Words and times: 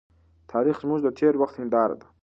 تاريخ 0.51 0.75
زموږ 0.83 0.99
د 1.03 1.07
تېر 1.19 1.33
وخت 1.41 1.55
هنداره 1.59 1.95
ده. 2.01 2.07